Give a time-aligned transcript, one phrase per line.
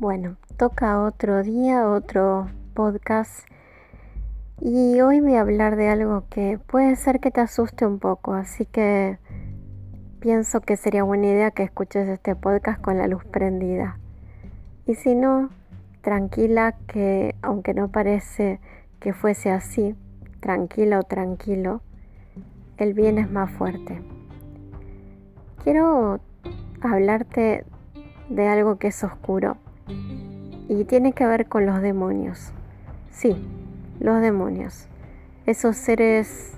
[0.00, 3.46] Bueno, toca otro día, otro podcast.
[4.58, 8.32] Y hoy voy a hablar de algo que puede ser que te asuste un poco,
[8.32, 9.18] así que
[10.18, 13.98] pienso que sería buena idea que escuches este podcast con la luz prendida.
[14.86, 15.50] Y si no,
[16.00, 18.58] tranquila que aunque no parece
[19.00, 19.94] que fuese así,
[20.40, 21.82] tranquila o tranquilo,
[22.78, 24.00] el bien es más fuerte.
[25.62, 26.20] Quiero
[26.80, 27.66] hablarte
[28.30, 29.58] de algo que es oscuro
[30.68, 32.52] y tiene que ver con los demonios.
[33.10, 33.36] Sí,
[33.98, 34.88] los demonios.
[35.46, 36.52] Esos seres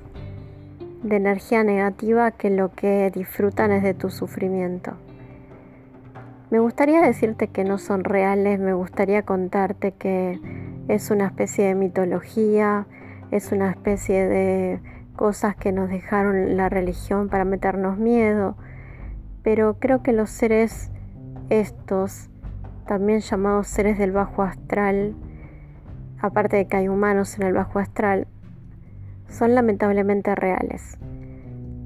[1.03, 4.93] de energía negativa que lo que disfrutan es de tu sufrimiento.
[6.51, 10.39] Me gustaría decirte que no son reales, me gustaría contarte que
[10.89, 12.87] es una especie de mitología,
[13.31, 14.81] es una especie de
[15.17, 18.57] cosas que nos dejaron la religión para meternos miedo,
[19.43, 20.91] pero creo que los seres
[21.49, 22.29] estos,
[22.87, 25.15] también llamados seres del bajo astral,
[26.21, 28.27] aparte de que hay humanos en el bajo astral,
[29.29, 30.99] son lamentablemente reales.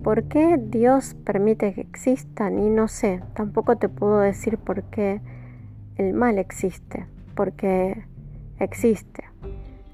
[0.02, 2.58] ¿Por qué Dios permite que existan?
[2.58, 5.20] Y no sé, tampoco te puedo decir por qué
[5.96, 8.04] el mal existe, porque
[8.60, 9.24] existe.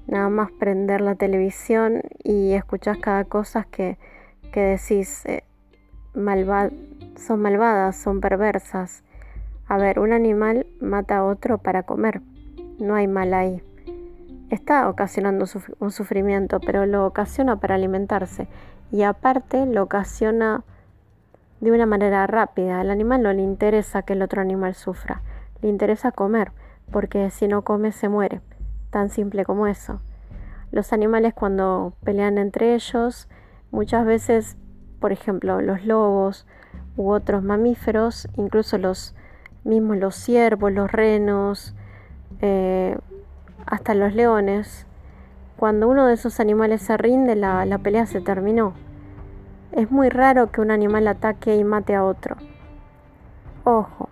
[0.05, 3.97] Nada más prender la televisión y escuchar cada cosa que,
[4.51, 5.43] que decís, eh,
[6.13, 9.02] son malvadas, son perversas.
[9.73, 12.21] A ver, un animal mata a otro para comer.
[12.77, 13.63] No hay mal ahí.
[14.51, 15.45] Está ocasionando
[15.79, 18.47] un sufrimiento, pero lo ocasiona para alimentarse.
[18.91, 20.63] Y aparte lo ocasiona
[21.59, 22.81] de una manera rápida.
[22.81, 25.23] Al animal no le interesa que el otro animal sufra.
[25.63, 26.51] Le interesa comer,
[26.91, 28.41] porque si no come se muere.
[28.91, 30.01] Tan simple como eso.
[30.69, 33.27] Los animales cuando pelean entre ellos,
[33.71, 34.55] muchas veces,
[34.99, 36.45] por ejemplo, los lobos
[36.95, 39.15] u otros mamíferos, incluso los
[39.63, 41.75] mismos los ciervos, los renos,
[42.41, 42.97] eh,
[43.65, 44.85] hasta los leones,
[45.57, 48.73] cuando uno de esos animales se rinde, la, pelea se terminó.
[49.71, 52.35] Es muy raro que un animal ataque y mate a otro.
[53.63, 54.09] Ojo,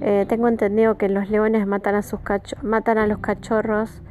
[0.00, 2.20] eh, tengo entendido que los leones matan a, sus
[2.62, 4.02] matan a los cachorros.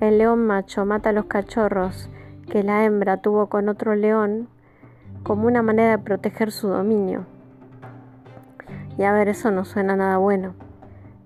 [0.00, 2.10] El león macho mata a los cachorros
[2.50, 4.48] que la hembra tuvo con otro león
[5.22, 7.26] como una manera de proteger su dominio.
[8.98, 10.54] Y a ver, eso no suena nada bueno.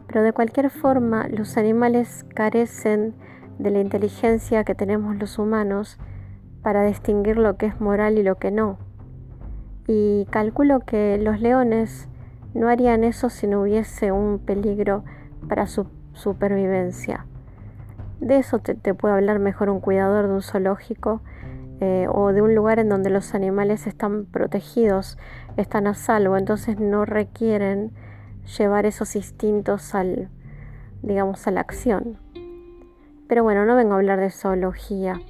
[0.06, 3.15] Pero de cualquier forma, los animales carecen
[3.59, 5.99] de la inteligencia que tenemos los humanos
[6.62, 8.78] para distinguir lo que es moral y lo que no.
[9.87, 12.09] Y calculo que los leones
[12.55, 15.03] no harían eso si no hubiese un peligro
[15.49, 17.27] para su supervivencia.
[18.21, 21.22] De eso te, puede hablar mejor un cuidador de un zoológico
[21.84, 25.19] eh, o de un lugar en donde los animales están protegidos,
[25.56, 27.91] están a salvo, entonces no requieren
[28.56, 30.28] llevar esos instintos al,
[31.03, 32.19] digamos, a la acción.
[33.26, 35.20] Pero bueno, no vengo a hablar de zoología.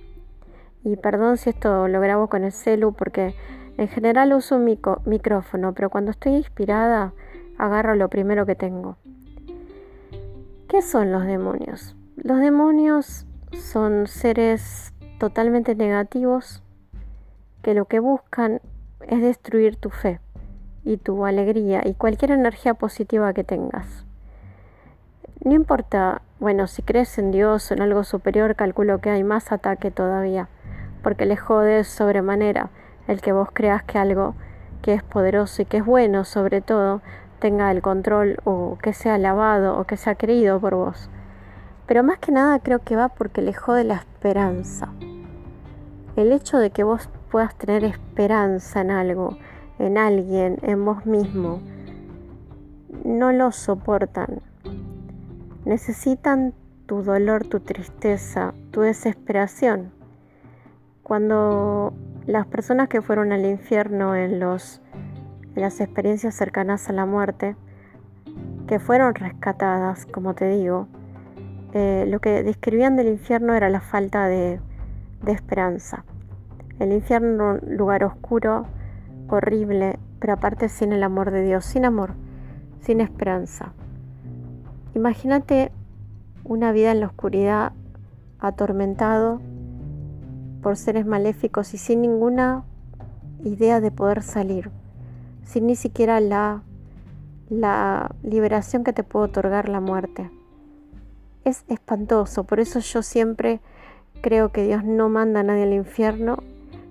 [0.84, 3.34] Y perdón si esto lo grabo con el celu porque
[3.78, 4.66] en general uso un
[5.06, 7.14] micrófono, pero cuando estoy inspirada
[7.56, 8.98] agarro lo primero que tengo.
[10.68, 11.96] ¿Qué son los demonios?
[12.16, 14.91] Los demonios son seres
[15.22, 16.64] totalmente negativos
[17.62, 18.60] que lo que buscan
[19.06, 20.18] es destruir tu fe
[20.82, 24.04] y tu alegría y cualquier energía positiva que tengas.
[25.44, 29.52] No importa, bueno, si crees en Dios o en algo superior, calculo que hay más
[29.52, 30.48] ataque todavía,
[31.04, 32.70] porque le jode sobremanera
[33.06, 34.34] el que vos creas que algo
[34.82, 37.00] que es poderoso y que es bueno sobre todo
[37.38, 41.10] tenga el control o que sea alabado o que sea querido por vos.
[41.86, 44.88] Pero más que nada creo que va porque le jode la esperanza.
[46.14, 49.38] El hecho de que vos puedas tener esperanza en algo,
[49.78, 51.60] en alguien, en vos mismo,
[53.02, 54.42] no lo soportan.
[55.64, 56.52] Necesitan
[56.84, 59.90] tu dolor, tu tristeza, tu desesperación.
[61.02, 61.94] Cuando
[62.26, 67.56] las personas que fueron al infierno en, las experiencias cercanas a la muerte,
[68.66, 70.88] que fueron rescatadas, como te digo,
[71.72, 74.60] eh, lo que describían del infierno era la falta de,
[75.22, 76.04] de esperanza.
[76.78, 78.66] El infierno, un lugar oscuro,
[79.28, 82.14] horrible, pero aparte sin el amor de Dios, sin amor,
[82.80, 83.72] sin esperanza.
[84.94, 85.72] Imagínate
[86.44, 87.72] una vida en la oscuridad,
[88.38, 89.40] atormentado
[90.62, 92.64] por seres maléficos y sin ninguna
[93.44, 94.70] idea de poder salir,
[95.44, 96.62] sin ni siquiera la,
[97.48, 100.30] la liberación que te puede otorgar la muerte.
[101.44, 103.60] Es espantoso, por eso yo siempre
[104.22, 106.38] creo que Dios no manda a nadie al infierno,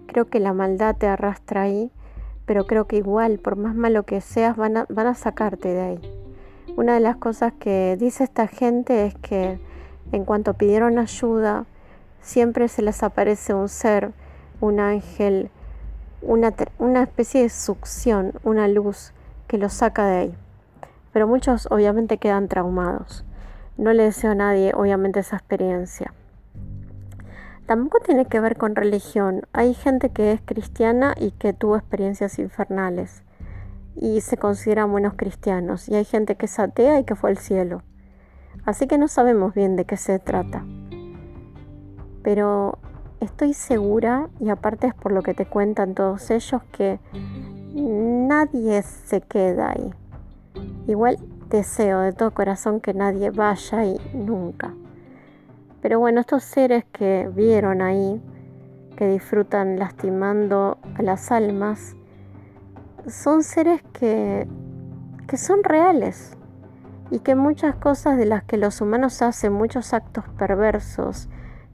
[0.06, 1.92] creo que la maldad te arrastra ahí
[2.52, 6.02] pero creo que igual, por más malo que seas, van a, sacarte de ahí.
[6.76, 9.58] Una de las cosas que dice esta gente es que
[10.12, 11.66] en cuanto pidieron ayuda,
[12.20, 14.12] siempre se les aparece un ser,
[14.60, 15.50] un ángel,
[16.22, 19.14] una, una especie de succión, una luz
[19.48, 20.36] que los saca de ahí.
[21.14, 23.24] Pero muchos obviamente quedan traumados.
[23.78, 26.14] No le deseo a nadie obviamente esa experiencia.
[27.72, 29.44] Tampoco tiene que ver con religión.
[29.54, 33.24] Hay gente que es cristiana y que tuvo experiencias infernales
[33.96, 35.88] y se consideran buenos cristianos.
[35.88, 37.82] Y hay gente que es atea y que fue al cielo.
[38.66, 40.66] Así que no sabemos bien de qué se trata.
[42.24, 42.78] Pero
[43.22, 47.00] estoy segura, y aparte es por lo que te cuentan todos ellos, que
[47.74, 49.94] nadie se queda ahí.
[50.88, 54.74] Igual deseo de todo corazón que nadie vaya ahí nunca.
[55.82, 58.22] Pero bueno, estos seres que vieron ahí,
[58.96, 61.96] que disfrutan lastimando a las almas,
[63.08, 64.48] son seres que,
[65.28, 66.38] que son reales
[67.10, 71.30] y que muchas cosas de las que los humanos hacen, muchos actos perversos,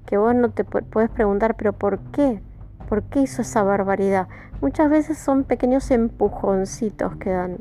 [0.05, 2.41] que vos no te puedes preguntar, pero ¿por qué?
[2.87, 4.29] ¿Por qué hizo esa barbaridad?
[4.61, 7.57] Muchas veces son pequeños empujoncitos que dan.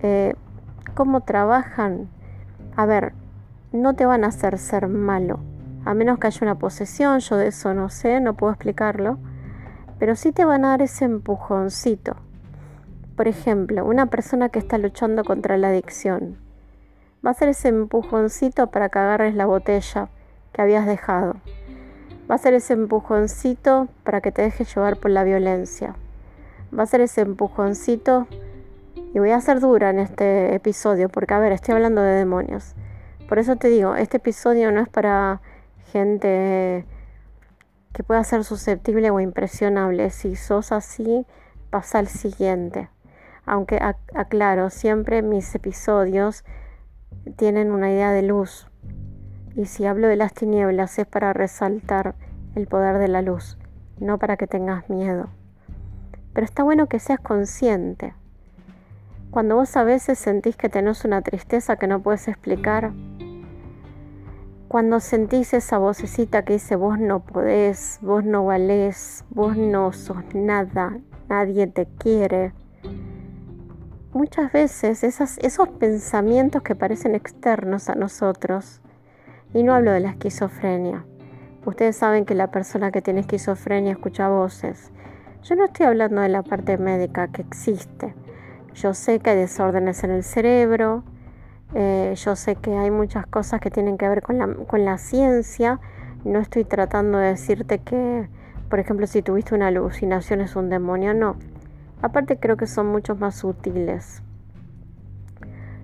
[0.00, 0.34] Eh,
[0.94, 2.08] ¿Cómo trabajan?
[2.76, 3.12] A ver,
[3.72, 5.40] no te van a hacer ser malo,
[5.84, 9.18] a menos que haya una posesión, yo de eso no sé, no puedo explicarlo,
[9.98, 12.16] pero sí te van a dar ese empujoncito.
[13.16, 16.38] Por ejemplo, una persona que está luchando contra la adicción,
[17.24, 20.08] va a ser ese empujoncito para que agarres la botella
[20.52, 21.36] que habías dejado.
[22.30, 25.96] Va a ser ese empujoncito para que te dejes llevar por la violencia.
[26.76, 28.26] Va a ser ese empujoncito,
[29.14, 32.74] y voy a ser dura en este episodio, porque a ver, estoy hablando de demonios.
[33.28, 35.42] Por eso te digo, este episodio no es para
[35.92, 36.86] gente
[37.92, 40.08] que pueda ser susceptible o impresionable.
[40.08, 41.26] Si sos así,
[41.68, 42.88] pasa al siguiente.
[43.44, 43.80] Aunque
[44.14, 46.44] aclaro, siempre mis episodios
[47.36, 48.66] tienen una idea de luz.
[49.54, 52.14] Y si hablo de las tinieblas es para resaltar
[52.54, 53.58] el poder de la luz,
[53.98, 55.28] no para que tengas miedo.
[56.32, 58.14] Pero está bueno que seas consciente.
[59.30, 62.92] Cuando vos a veces sentís que tenés una tristeza que no puedes explicar,
[64.68, 70.22] cuando sentís esa vocecita que dice vos no podés, vos no valés, vos no sos
[70.34, 70.98] nada,
[71.28, 72.52] nadie te quiere.
[74.12, 78.82] Muchas veces esos pensamientos que parecen externos a nosotros,
[79.54, 81.06] y no hablo de la esquizofrenia,
[81.64, 84.92] ustedes saben que la persona que tiene esquizofrenia escucha voces.
[85.44, 88.14] Yo no estoy hablando de la parte médica que existe.
[88.74, 91.04] Yo sé que hay desórdenes en el cerebro,
[91.74, 95.80] eh, yo sé que hay muchas cosas que tienen que ver con la, ciencia.
[96.24, 98.28] No estoy tratando de decirte que,
[98.70, 101.36] por ejemplo, si tuviste una alucinación es un demonio, no.
[102.00, 104.22] Aparte creo que son mucho más sutiles.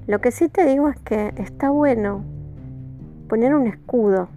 [0.06, 2.24] Lo que sí te digo es que está bueno
[3.28, 4.28] poner un escudo.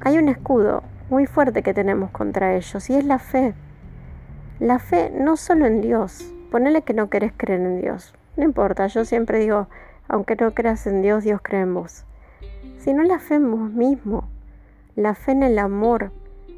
[0.00, 3.54] hay un escudo muy fuerte que tenemos contra ellos y es la fe.
[4.60, 6.32] La fe no solo en Dios.
[6.50, 8.14] Ponele que no querés creer en Dios.
[8.36, 9.68] No importa, yo siempre digo,
[10.08, 12.04] aunque no creas en Dios, Dios cree en vos.
[12.78, 14.28] Sino la fe en vos mismo,
[14.96, 16.12] la fe en el amor,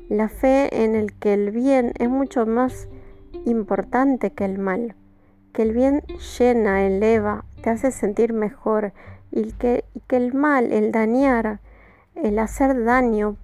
[0.08, 2.88] la fe en el que el bien es mucho más
[3.44, 4.94] importante que el mal,
[5.52, 6.02] que el bien
[6.38, 8.92] llena, eleva, te hace sentir mejor
[9.30, 11.60] y que, y que el mal, el dañar,
[12.14, 13.36] el hacer daño,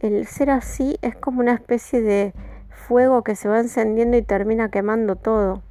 [0.00, 2.34] el ser así es como una especie de
[2.68, 5.62] fuego que se va encendiendo y termina quemando todo.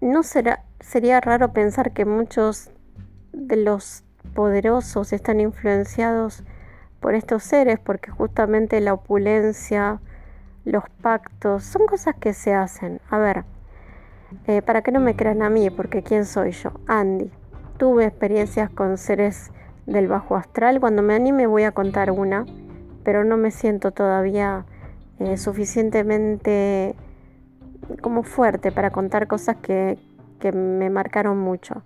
[0.00, 2.70] ¿No será, sería raro pensar que muchos
[3.32, 6.44] de los poderosos están influenciados
[7.00, 7.80] por estos seres?
[7.80, 10.00] Porque justamente la opulencia,
[10.64, 13.00] los pactos, son cosas que se hacen.
[13.10, 13.44] A ver,
[14.46, 16.70] eh, para que no me crean a mí, porque ¿quién soy yo?
[16.86, 17.32] Andy.
[17.76, 19.50] Tuve experiencias con seres
[19.86, 20.78] del bajo astral.
[20.78, 22.46] Cuando me anime voy a contar una,
[23.02, 24.64] pero no me siento todavía
[25.18, 26.94] eh, suficientemente
[28.00, 29.98] como fuerte para contar cosas que,
[30.38, 31.82] que me marcaron mucho.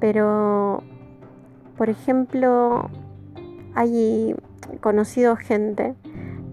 [0.00, 0.82] Pero,
[1.76, 2.90] por ejemplo,
[3.74, 4.34] hay
[4.80, 5.94] conocido gente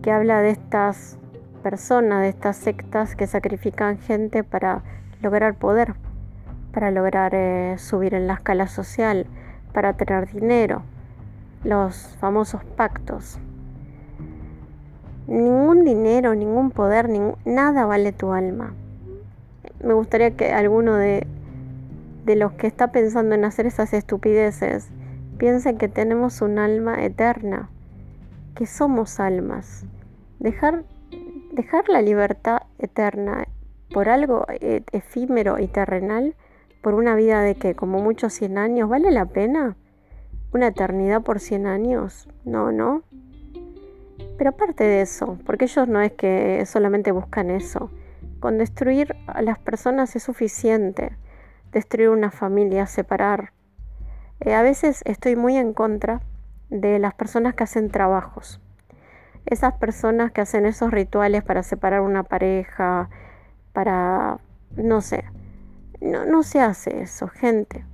[0.02, 1.18] que habla de estas
[1.62, 4.84] personas, de estas sectas que sacrifican gente para
[5.22, 5.96] lograr poder,
[6.74, 9.26] para lograr eh, subir en la escala social,
[9.74, 10.84] para tener dinero,
[11.64, 13.40] los famosos pactos.
[15.28, 17.10] Ningún dinero, ningún poder,
[17.46, 18.74] nada vale tu alma.
[19.82, 21.26] Me gustaría que alguno de,
[22.26, 24.90] de los que está pensando en hacer esas estupideces
[25.38, 27.70] piense que tenemos un alma eterna,
[28.56, 29.86] que somos almas.
[30.40, 30.84] Dejar,
[31.54, 33.46] dejar la libertad eterna
[33.94, 36.36] por algo eh, efímero y terrenal,
[36.82, 39.78] por una vida de que como muchos 100 años, ¿vale la pena?
[40.54, 42.28] ¿Una eternidad por 100 años?
[42.44, 43.04] No, no.
[44.38, 47.92] Pero aparte de eso, porque ellos no es que solamente buscan eso,
[48.40, 51.16] con destruir a las personas es suficiente,
[51.72, 53.54] destruir una familia, separar.
[54.40, 56.22] Eh, a veces estoy muy en contra
[56.70, 58.60] de las personas que hacen trabajos.
[59.46, 63.10] Esas personas que hacen esos rituales para separar una pareja,
[63.72, 64.40] para,
[64.76, 65.26] no sé,
[66.02, 67.86] no, no se hace eso, gente.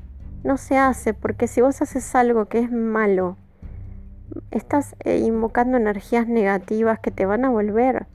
[0.43, 3.37] No se hace porque si vos haces algo que es malo,
[4.51, 8.07] estás eh, invocando energías negativas que te van a volver.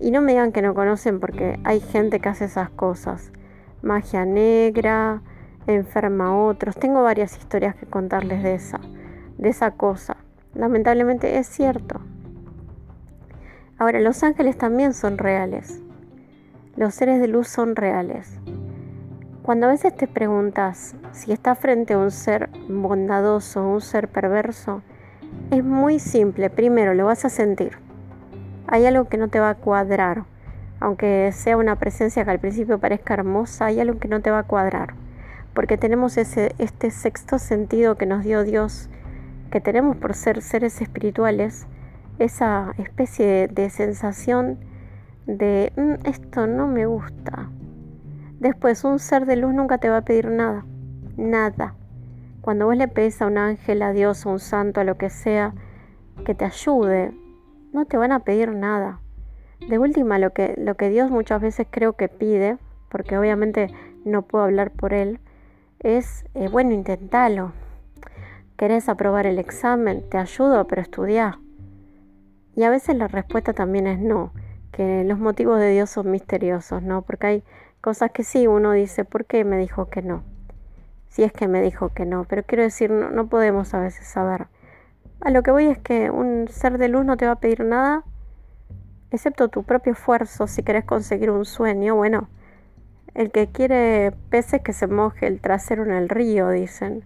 [0.00, 3.30] Y no me digan que no conocen porque hay gente que hace esas cosas.
[3.82, 5.22] Magia negra,
[5.66, 6.76] enferma a otros.
[6.76, 8.80] Tengo varias historias que contarles de esa,
[9.38, 10.16] de esa cosa.
[10.54, 12.00] Lamentablemente es cierto.
[13.78, 15.82] Ahora, los ángeles también son reales.
[16.76, 18.38] Los seres de luz son reales.
[19.42, 24.08] Cuando a veces te preguntas si estás frente a un ser bondadoso o un ser
[24.08, 24.82] perverso,
[25.50, 26.48] es muy simple.
[26.48, 27.72] Primero, lo vas a sentir.
[28.66, 30.24] Hay algo que no te va a cuadrar.
[30.80, 34.38] Aunque sea una presencia que al principio parezca hermosa, hay algo que no te va
[34.38, 34.94] a cuadrar.
[35.54, 38.88] Porque tenemos ese, este sexto sentido que nos dio Dios,
[39.50, 41.66] que tenemos por ser seres espirituales,
[42.18, 44.58] esa especie de, sensación
[45.26, 47.50] de mm, esto no me gusta.
[48.40, 50.64] Después, un ser de luz nunca te va a pedir nada,
[51.16, 51.74] nada.
[52.42, 55.10] Cuando vos le pedís a un ángel, a Dios, a un santo, a lo que
[55.10, 55.54] sea,
[56.26, 57.12] que te ayude,
[57.72, 59.00] no te van a pedir nada.
[59.68, 60.56] De última, lo que,
[60.90, 62.58] Dios muchas veces creo que pide,
[62.88, 63.68] porque obviamente
[64.04, 65.20] no puedo hablar por Él,
[65.78, 67.52] es, eh, bueno, intentalo.
[68.56, 70.02] ¿Querés aprobar el examen?
[70.10, 71.38] Te ayudo, pero estudia.
[72.56, 74.32] Y a veces la respuesta también es no,
[74.72, 77.02] que los motivos de Dios son misteriosos, ¿no?
[77.02, 77.44] Porque hay
[77.80, 80.31] cosas que sí, uno dice, ¿por qué me dijo que no?
[81.12, 84.46] Si es que me dijo que no, pero quiero decir, no, podemos a veces saber.
[85.20, 87.66] A lo que voy es que un ser de luz no te va a pedir
[87.66, 88.02] nada,
[89.10, 91.96] excepto tu propio esfuerzo si querés conseguir un sueño.
[91.96, 92.28] Bueno,
[93.12, 97.04] el que quiere peces que se moje el trasero en el río, dicen.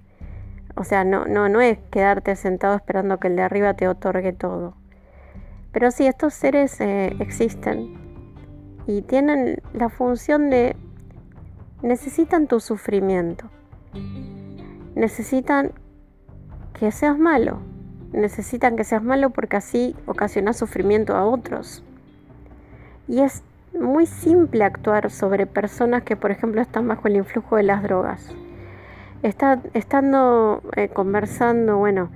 [0.76, 4.32] O sea, no, no, no es quedarte sentado esperando que el de arriba te otorgue
[4.32, 4.76] todo.
[5.72, 7.98] Pero sí, estos seres eh, existen
[8.86, 10.76] y tienen la función de
[11.82, 13.50] necesitan tu sufrimiento
[14.96, 15.72] necesitan
[16.72, 17.58] que seas malo.
[18.12, 21.84] Necesitan que seas malo porque así ocasionas sufrimiento a otros.
[23.06, 23.42] Y es
[23.78, 28.34] muy simple actuar sobre personas que, por ejemplo, están bajo el influjo de las drogas.
[29.22, 32.10] Estando eh, conversando, bueno,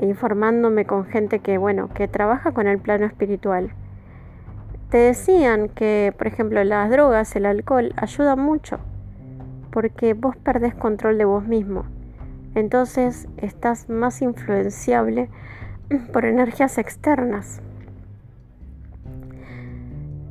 [0.00, 3.70] informándome con gente que, bueno, que trabaja con el plano espiritual.
[4.90, 8.78] Te decían que, por ejemplo, las drogas, el alcohol, ayudan mucho
[9.76, 11.84] porque vos perdés control de vos mismo
[12.56, 15.28] entonces estás más influenciable
[16.12, 17.60] por energías externas.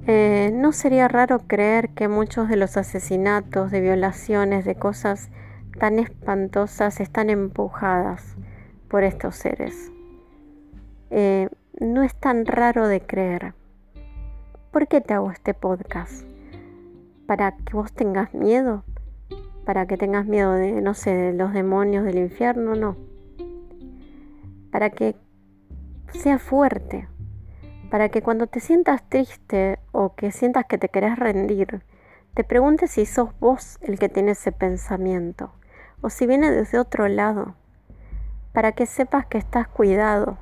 [0.08, 5.30] Eh, no sería raro creer que muchos de los asesinatos, de violaciones, de cosas
[5.80, 8.36] tan espantosas están empujadas
[8.88, 9.92] por estos seres.
[11.12, 11.50] Eh,
[11.80, 13.54] no es tan raro de creer.
[14.72, 16.26] ¿Por qué te hago este podcast?
[17.28, 18.84] ¿Para que vos tengas miedo?
[19.66, 22.96] Para que tengas miedo de, no sé, de los demonios del infierno, no.
[24.72, 25.16] Para que
[26.14, 27.08] seas fuerte,
[27.90, 31.82] para que cuando te sientas triste o que sientas que te querés rendir,
[32.34, 35.52] te preguntes si sos vos el que tiene ese pensamiento
[36.02, 37.56] o si viene desde otro lado,
[38.54, 40.38] para que sepas que estás cuidado.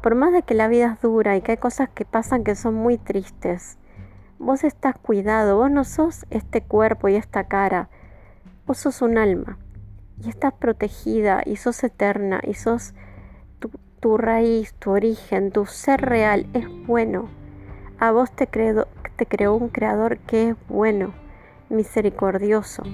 [0.00, 2.54] Por más de que la vida es dura y que hay cosas que pasan que
[2.54, 3.78] son muy tristes,
[4.38, 7.88] vos estás cuidado, vos no sos este cuerpo y esta cara
[8.66, 9.58] Vos sos un alma
[10.24, 12.94] y estás protegida y sos eterna y sos
[14.00, 17.28] tu, raíz, tu origen, tu ser real es bueno.
[17.98, 21.12] A vos te, te creó un creador que es bueno,
[21.68, 22.84] misericordioso.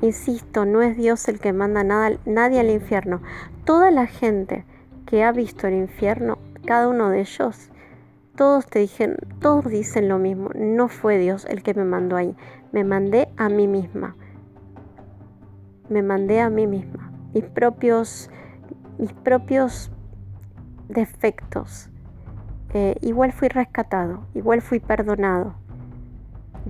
[0.00, 3.20] Insisto, no es Dios el que manda nada, nadie al infierno.
[3.64, 4.64] Toda la gente
[5.06, 7.70] que ha visto el infierno, cada uno de ellos,
[8.36, 10.50] todos te dijeron, todos dicen lo mismo.
[10.54, 12.36] No fue Dios el que me mandó ahí.
[12.70, 14.14] Me mandé a mí misma
[15.88, 18.30] me mandé a mí misma, mis propios,
[18.98, 19.90] mis propios
[20.88, 21.90] defectos.
[22.72, 25.54] Eh, igual fui rescatado, igual fui perdonado.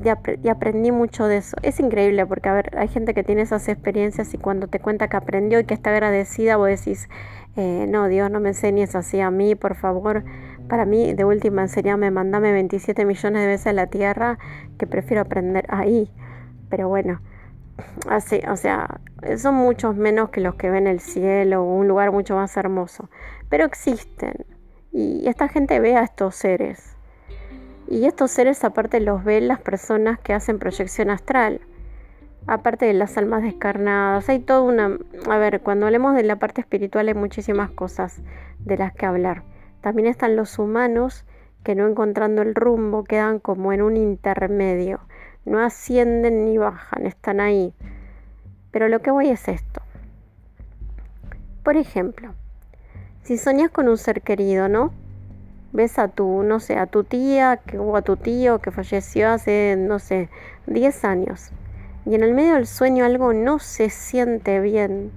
[0.02, 1.56] Y, aprendí mucho de eso.
[1.62, 5.08] Es increíble porque, a ver, hay gente que tiene esas experiencias y cuando te cuenta
[5.08, 7.08] que aprendió y que está agradecida, vos decís,
[7.56, 10.24] eh, no, Dios, no me enseñes así a mí, por favor,
[10.68, 14.38] para mí, de última, enseñame, mandame 27 millones de veces a la tierra,
[14.78, 16.10] que prefiero aprender ahí.
[16.68, 17.20] Pero bueno,
[18.08, 19.00] así, o sea,
[19.36, 23.08] son muchos menos que los que ven el cielo o un lugar mucho más hermoso.
[23.48, 24.46] Pero existen.
[24.92, 26.96] Y esta gente ve a estos seres.
[27.88, 31.60] Y estos seres aparte los ven las personas que hacen proyección astral.
[32.46, 34.98] Aparte de las almas descarnadas, hay toda una...
[35.28, 38.20] A ver, cuando hablemos de la parte espiritual hay muchísimas cosas
[38.58, 39.42] de las que hablar.
[39.80, 41.24] También están los humanos
[41.64, 45.00] que no encontrando el rumbo quedan como en un intermedio.
[45.44, 47.74] No ascienden ni bajan, están ahí.
[48.70, 49.82] Pero lo que voy es esto.
[51.62, 52.34] Por ejemplo,
[53.22, 54.92] si soñas con un ser querido, ¿no?
[55.72, 59.30] Ves a tu, no sé, a tu tía que, o a tu tío que falleció
[59.30, 60.28] hace, no sé,
[60.66, 61.50] 10 años.
[62.06, 65.10] Y en el medio del sueño algo no se siente bien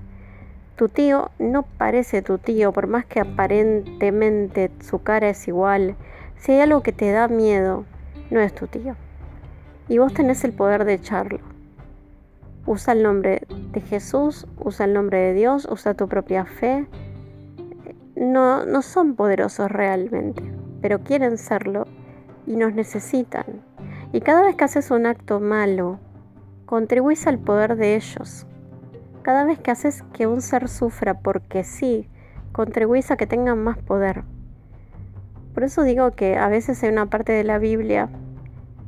[0.78, 5.96] tu tío no parece tu tío, por más que aparentemente su cara es igual.
[6.38, 7.84] Si hay algo que te da miedo,
[8.30, 8.96] no es tu tío.
[9.90, 11.40] Y vos tenés el poder de echarlo.
[12.66, 16.86] Usa el nombre de Jesús, usa el nombre de Dios, usa tu propia fe.
[18.16, 20.44] No, no son poderosos realmente,
[20.82, 21.88] pero quieren serlo
[22.46, 23.46] y nos necesitan.
[24.12, 26.00] Y cada vez que haces un acto malo,
[26.66, 28.46] contribuís al poder de ellos.
[29.22, 32.10] Cada vez que haces que un ser sufra porque sí,
[32.52, 34.24] contribuís a que tengan más poder.
[35.54, 38.10] Por eso digo que a veces hay una parte de la Biblia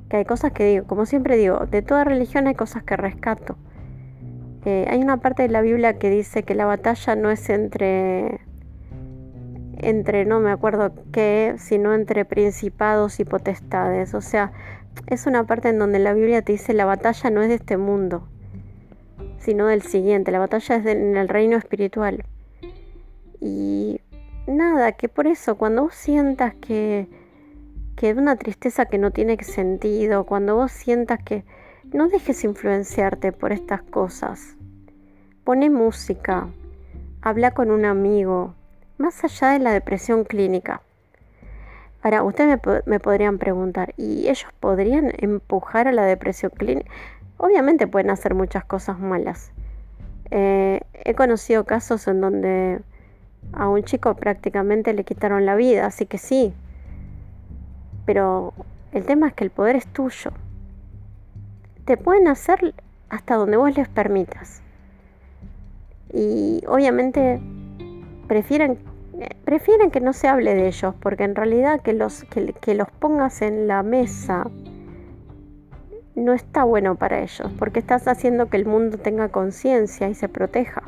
[0.10, 3.56] que hay cosas que digo, como siempre digo, de toda religión hay cosas que rescato.
[4.66, 8.42] Eh, hay una parte de la Biblia que dice que la batalla no es entre,
[9.78, 14.14] entre no me acuerdo qué, sino entre principados y potestades.
[14.16, 14.52] O sea,
[15.08, 17.78] es una parte en donde la Biblia te dice la batalla no es de este
[17.78, 18.28] mundo,
[19.38, 20.32] sino del siguiente.
[20.32, 22.26] La batalla es en el reino espiritual.
[23.40, 24.02] Y
[24.48, 27.08] nada, que por eso, cuando vos sientas que,
[28.00, 31.44] que una tristeza que no tiene sentido, cuando vos sientas que
[31.92, 34.56] no dejes influenciarte por estas cosas.
[35.44, 36.48] Pone música,
[37.22, 38.56] habla con un amigo,
[38.98, 40.82] más allá de la depresión clínica.
[42.02, 46.90] Ahora, ustedes me, podrían preguntar, ¿y ellos podrían empujar a la depresión clínica?
[47.36, 49.52] Obviamente pueden hacer muchas cosas malas.
[50.32, 52.80] Eh, he conocido casos en donde
[53.52, 56.54] a un chico prácticamente le quitaron la vida, así que sí.
[58.10, 58.56] Pero
[58.92, 60.32] el tema es que el poder es tuyo.
[61.86, 62.74] Te pueden hacer
[63.08, 64.64] hasta donde vos les permitas.
[66.12, 67.40] Y obviamente
[68.28, 68.80] prefieren,
[69.46, 73.44] prefieren que no se hable de ellos, porque en realidad que los, que los pongas
[73.44, 74.48] en la mesa
[76.16, 80.28] no está bueno para ellos, porque estás haciendo que el mundo tenga conciencia y se
[80.28, 80.82] proteja.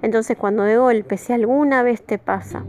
[0.00, 2.62] Entonces cuando de golpe, si alguna vez te pasa,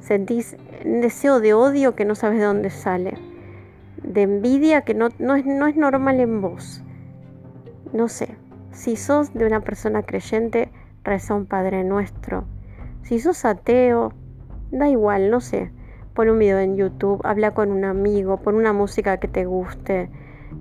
[0.00, 3.14] sentís un deseo de odio que no sabes de dónde sale,
[4.02, 6.82] de envidia que no, no, es, no es normal en vos,
[7.92, 8.36] no sé,
[8.72, 10.70] si sos de una persona creyente,
[11.02, 12.44] reza un Padre Nuestro.
[13.02, 14.12] Si sos ateo,
[14.70, 15.72] da igual, no sé,
[16.14, 20.10] pon un video en YouTube, habla con un amigo, pon una música que te guste,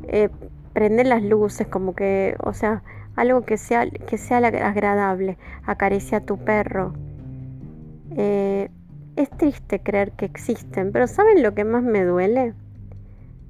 [0.08, 0.30] eh,
[0.74, 2.84] prender las luces, como que, o sea,
[3.16, 6.94] algo que sea, que sea agradable, acaricia a tu perro.
[8.16, 8.70] Eh,
[9.18, 12.54] es triste creer que existen, pero ¿saben lo que más me duele?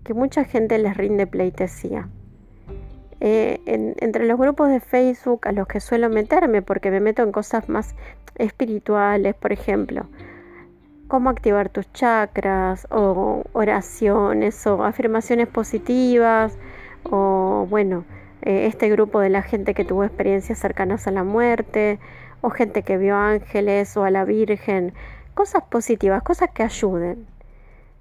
[0.03, 2.09] Que mucha gente les rinde pleitesía.
[3.19, 7.31] Eh, entre los grupos de Facebook a los que suelo meterme, porque me meto en
[7.31, 7.95] cosas más
[8.35, 10.05] espirituales, por ejemplo,
[11.07, 16.57] cómo activar tus chakras o oraciones o afirmaciones positivas
[17.03, 18.05] o bueno,
[18.41, 21.99] eh, este grupo de la gente que tuvo experiencias cercanas a la muerte
[22.41, 24.93] o gente que vio ángeles o a la Virgen,
[25.37, 27.27] cosas positivas, cosas que ayuden.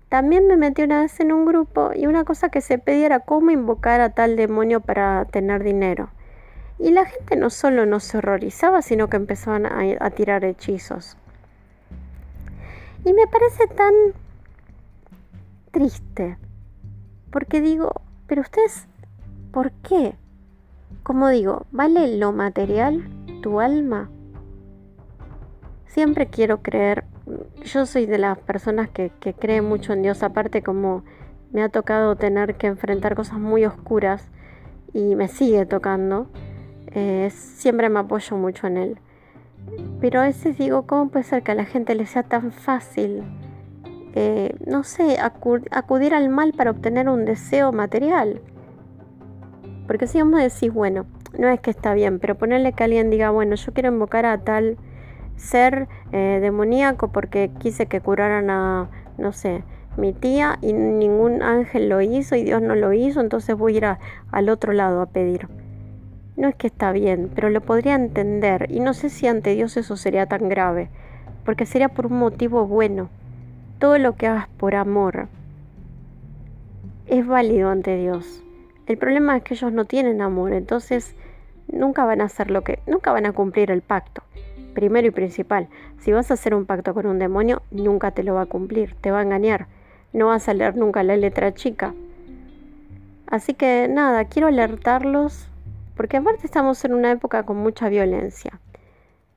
[0.09, 3.21] También me metí una vez en un grupo y una cosa que se pedía era
[3.21, 6.09] cómo invocar a tal demonio para tener dinero.
[6.79, 11.19] Y la gente no solo no se horrorizaba, sino que empezaban a tirar hechizos.
[13.05, 13.93] Y me parece tan
[15.73, 16.39] triste,
[17.31, 17.93] porque digo,
[18.27, 18.87] pero ustedes,
[19.53, 20.15] ¿por qué?
[21.03, 23.11] Como digo, ¿vale lo material
[23.43, 24.09] tu alma?
[25.87, 27.05] Siempre quiero creer,
[27.65, 31.05] yo soy de las personas que, que creen mucho en Dios, aparte como
[31.53, 34.29] me ha tocado tener que enfrentar cosas muy oscuras
[34.93, 36.29] y me sigue tocando,
[36.93, 38.99] eh, siempre me apoyo mucho en Él.
[40.01, 43.23] Pero a veces digo, ¿cómo puede ser que a la gente le sea tan fácil,
[44.15, 48.41] eh, no sé, acudir al mal para obtener un deseo material?
[49.87, 51.07] Porque si vamos a decir, bueno,
[51.39, 54.39] no es que está bien, pero ponerle que alguien diga, bueno, yo quiero invocar a
[54.39, 54.79] tal
[55.37, 59.63] ser eh, demoníaco porque quise que curaran a no sé,
[59.97, 63.77] mi tía y ningún ángel lo hizo y Dios no lo hizo, entonces voy a
[63.77, 63.87] ir
[64.31, 65.49] al otro lado a pedir.
[66.37, 69.77] No es que está bien, pero lo podría entender y no sé si ante Dios
[69.77, 70.91] eso sería tan grave,
[71.45, 73.09] porque sería por un motivo bueno.
[73.79, 75.29] Todo lo que hagas por amor
[77.07, 78.43] es válido ante Dios.
[78.87, 81.15] El problema es que ellos no tienen amor, entonces
[81.69, 84.23] nunca van a hacer lo que, nunca van a cumplir el pacto.
[84.77, 85.69] Primero y principal,
[86.01, 88.95] si vas a hacer un pacto con un demonio, nunca te lo va a cumplir,
[89.01, 89.69] te va a engañar.
[90.13, 91.95] No vas a leer nunca la letra chica.
[93.27, 95.49] Así que nada, quiero alertarlos,
[95.97, 98.61] porque aparte estamos en una época con mucha violencia,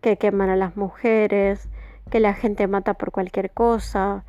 [0.02, 1.70] que queman a las mujeres,
[2.12, 4.26] que la gente mata por cualquier cosa.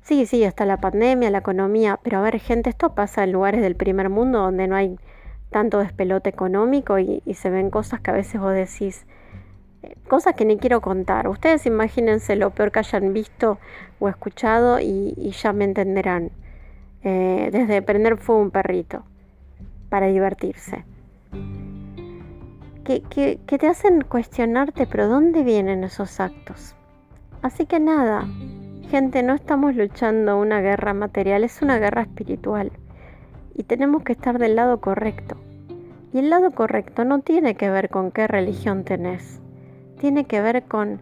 [0.00, 3.60] Sí, sí, está la pandemia, la economía, pero a ver, gente, esto pasa en lugares
[3.60, 4.98] del primer mundo donde no hay
[5.50, 9.04] tanto despelote económico y, se ven cosas que a veces vos decís,
[10.08, 11.28] cosas que ni quiero contar.
[11.28, 13.58] Ustedes imagínense lo peor que hayan visto
[13.98, 16.30] o escuchado y, ya me entenderán.
[17.02, 19.04] Eh, desde prender fuego un perrito
[19.90, 20.84] para divertirse.
[22.84, 26.74] Que, te hacen cuestionarte, pero ¿dónde vienen esos actos?
[27.42, 28.26] Así que nada,
[28.90, 32.72] gente, no estamos luchando una guerra material, es una guerra espiritual
[33.54, 35.36] y tenemos que estar del lado correcto.
[36.12, 39.40] Y el lado correcto no tiene que ver con qué religión tenés,
[39.98, 41.00] tiene que ver con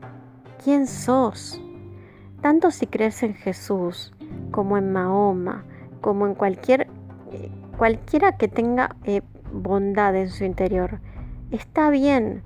[0.62, 1.60] quién sos.
[2.40, 4.12] Tanto si crees en Jesús,
[4.50, 5.64] como en Mahoma,
[6.00, 6.88] como en cualquier
[7.76, 11.00] cualquiera que tenga eh, bondad en su interior.
[11.50, 12.42] Está bien.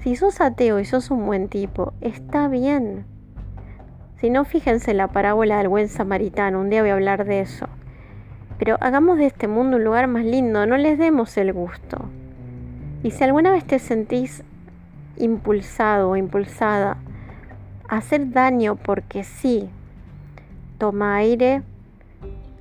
[0.00, 3.04] Si sos ateo y sos un buen tipo, está bien.
[4.20, 7.68] Si no, fíjense la parábola del buen samaritano, un día voy a hablar de eso.
[8.58, 11.98] Pero hagamos de este mundo un lugar más lindo, no les demos el gusto.
[13.02, 14.42] Y si alguna vez te sentís
[15.18, 16.96] impulsado o impulsada
[17.88, 19.68] a hacer daño porque sí,
[20.78, 21.62] toma aire,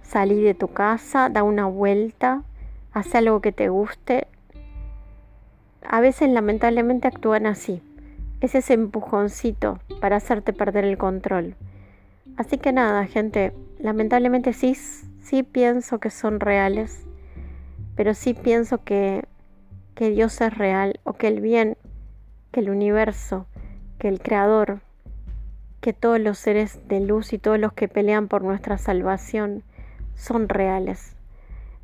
[0.01, 2.43] salí de tu casa, da una vuelta,
[2.93, 4.27] haz algo que te guste.
[5.87, 7.81] A veces lamentablemente actúan así.
[8.41, 11.55] Es ese empujoncito para hacerte perder el control.
[12.37, 14.75] Así que nada, gente, lamentablemente sí
[15.27, 17.05] sí pienso que son reales,
[17.95, 19.25] pero sí pienso que,
[19.93, 21.77] que Dios es real o que el bien,
[22.57, 23.45] que el universo,
[23.99, 24.79] que el creador,
[25.79, 29.61] que todos los seres de luz y todos los que pelean por nuestra salvación
[30.15, 31.15] son reales.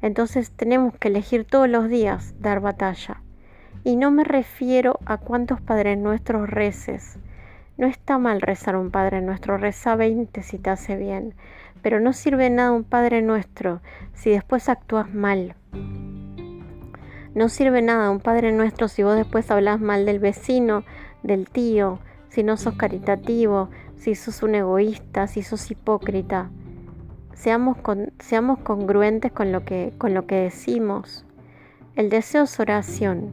[0.01, 3.21] Entonces tenemos que elegir todos los días dar batalla.
[3.83, 7.19] Y no me refiero a cuántos padres nuestros reces.
[7.77, 11.35] No está mal rezar un Padre nuestro, reza 20 si te hace bien.
[11.83, 13.79] Pero no sirve nada un Padre nuestro
[14.15, 15.53] si después actúas mal.
[17.35, 20.83] No sirve nada un Padre nuestro si vos después hablas mal del vecino,
[21.23, 26.49] del tío, si no sos caritativo, si sos un egoísta, si sos hipócrita.
[27.33, 27.77] Seamos,
[28.19, 31.25] seamos congruentes con lo, que, con lo que decimos.
[31.95, 33.31] El deseo es oración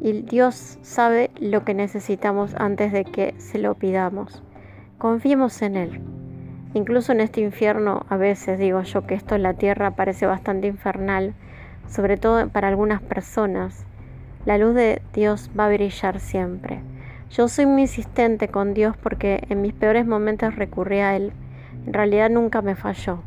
[0.00, 4.42] y Dios sabe lo que necesitamos antes de que se lo pidamos.
[4.98, 6.00] Confiemos en Él.
[6.74, 10.66] Incluso en este infierno, a veces digo yo que esto en la tierra parece bastante
[10.66, 11.34] infernal,
[11.88, 13.84] sobre todo para algunas personas.
[14.44, 16.80] La luz de Dios va a brillar siempre.
[17.30, 21.32] Yo soy muy insistente con Dios porque en mis peores momentos recurrí a Él.
[21.86, 23.22] En realidad nunca me falló.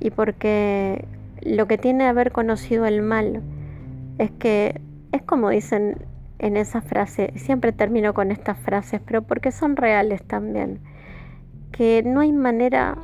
[0.00, 1.06] Y porque
[1.42, 3.42] lo que tiene haber conocido el mal
[4.18, 4.80] es que
[5.12, 5.98] es como dicen
[6.38, 10.80] en esa frase, siempre termino con estas frases, pero porque son reales también
[11.76, 12.96] que no hay manera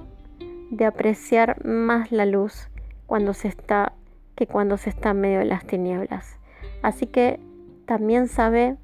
[0.70, 2.68] de apreciar más la luz
[3.06, 3.94] cuando se está
[4.40, 6.38] que cuando se está en medio de las tinieblas.
[6.80, 7.38] Así que
[7.84, 8.78] también sabe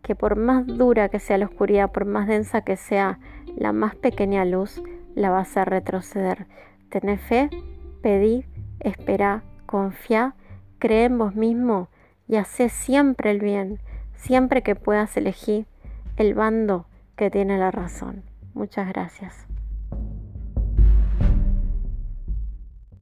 [0.00, 3.18] que por más dura que sea la oscuridad, por más densa que sea
[3.54, 4.82] la más pequeña luz,
[5.14, 6.46] la va a hacer retroceder.
[6.88, 7.50] Tené fe,
[8.00, 8.46] pedí,
[8.80, 10.36] espera, confía,
[10.78, 11.88] cree en vos mismo
[12.26, 13.80] y hace siempre el bien,
[14.14, 15.66] siempre que puedas elegir
[16.16, 18.22] el bando que tiene la razón.
[18.54, 19.46] Muchas gracias.